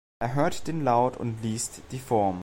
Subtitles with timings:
[0.17, 2.39] Er hört den Laut und „liest“ die Form.